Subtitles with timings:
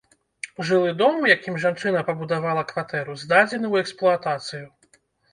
[0.67, 4.65] Жылы дом, у якім жанчына пабудавала кватэру, здадзены ў эксплуатацыю.